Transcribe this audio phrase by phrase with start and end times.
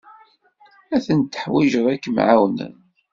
[0.95, 2.75] Ad ten-teḥwijed ad kem-ɛawnen.